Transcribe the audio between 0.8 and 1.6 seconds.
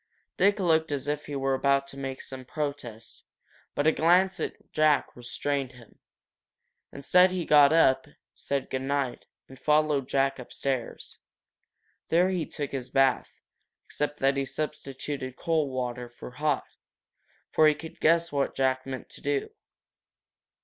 as if he were